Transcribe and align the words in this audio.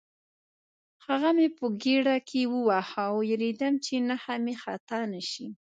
هغه 1.05 1.29
مې 1.37 1.47
په 1.57 1.65
ګېډه 1.81 2.15
کې 2.29 2.41
وواهه، 2.53 3.05
وېرېدم 3.19 3.73
چې 3.85 3.93
نښه 4.07 4.35
مې 4.43 4.53
خطا 4.63 4.99
نه 5.13 5.21
شي. 5.29 5.47